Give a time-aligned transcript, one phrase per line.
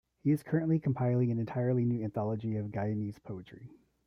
[0.23, 3.69] He is currently compiling an entirely new anthology of Guyanese poetry.